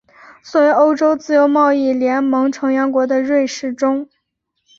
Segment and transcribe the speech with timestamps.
[0.41, 4.09] 作为欧洲自由贸易联盟成员国的瑞士中。